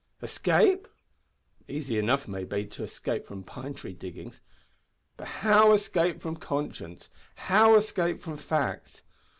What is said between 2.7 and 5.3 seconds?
escape from Pine Tree Diggings; but